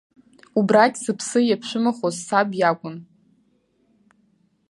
[0.59, 2.97] Убрагь сыԥсы иаԥшәмахоз саб иакәын.